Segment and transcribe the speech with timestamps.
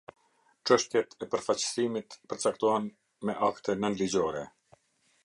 [0.69, 2.89] Çështjet e përfaqësimit përcaktohen
[3.29, 4.43] më akte nënligjore.